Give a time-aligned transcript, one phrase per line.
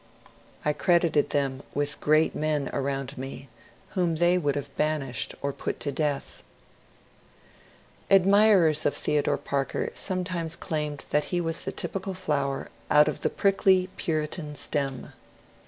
[0.65, 3.49] I 162 MONCURE DANIEL CONWAY credited them with great men around me,
[3.89, 6.41] whom they would have banished or put to death.
[8.09, 13.29] Admirers of Theodore Parker sometimes claimed that he was the typical flower out of the
[13.29, 15.13] prickly Puritan stem.